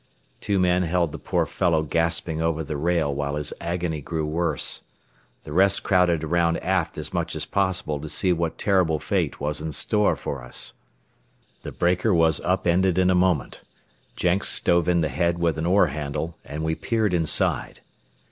[0.39, 4.81] Two men held the poor fellow gasping over the rail while his agony grew worse.
[5.43, 9.61] The rest crowded around aft as much as possible to see what terrible fate was
[9.61, 10.73] in store for us.
[11.61, 13.61] The breaker was upended in a moment.
[14.15, 17.81] Jenks stove in the head with an oar handle, and we peered inside.